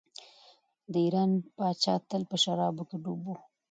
د 0.91 0.93
ایران 1.05 1.31
پاچا 1.57 1.95
تل 2.09 2.21
په 2.31 2.37
شرابو 2.43 2.83
کې 2.89 2.97
ډوب 3.03 3.21
و. 3.27 3.35